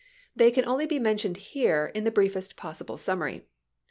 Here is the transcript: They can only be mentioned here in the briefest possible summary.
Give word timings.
They 0.35 0.49
can 0.49 0.65
only 0.65 0.87
be 0.87 0.97
mentioned 0.97 1.37
here 1.37 1.91
in 1.93 2.05
the 2.05 2.09
briefest 2.09 2.55
possible 2.55 2.97
summary. 2.97 3.45